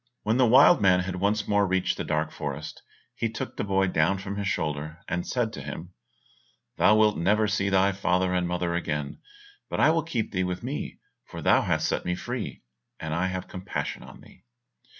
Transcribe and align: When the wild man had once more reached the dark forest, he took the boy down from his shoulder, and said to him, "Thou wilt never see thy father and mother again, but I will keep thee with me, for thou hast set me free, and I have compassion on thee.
When 0.23 0.37
the 0.37 0.47
wild 0.47 0.81
man 0.81 1.01
had 1.01 1.17
once 1.17 1.47
more 1.47 1.67
reached 1.67 1.95
the 1.97 2.03
dark 2.03 2.31
forest, 2.31 2.81
he 3.13 3.29
took 3.29 3.55
the 3.55 3.63
boy 3.63 3.85
down 3.85 4.17
from 4.17 4.35
his 4.35 4.47
shoulder, 4.47 4.97
and 5.07 5.27
said 5.27 5.53
to 5.53 5.61
him, 5.61 5.93
"Thou 6.77 6.95
wilt 6.95 7.19
never 7.19 7.47
see 7.47 7.69
thy 7.69 7.91
father 7.91 8.33
and 8.33 8.47
mother 8.47 8.73
again, 8.73 9.19
but 9.69 9.79
I 9.79 9.91
will 9.91 10.01
keep 10.01 10.31
thee 10.31 10.43
with 10.43 10.63
me, 10.63 10.97
for 11.25 11.39
thou 11.39 11.61
hast 11.61 11.87
set 11.87 12.03
me 12.03 12.15
free, 12.15 12.63
and 12.99 13.13
I 13.13 13.27
have 13.27 13.47
compassion 13.47 14.01
on 14.01 14.21
thee. 14.21 14.43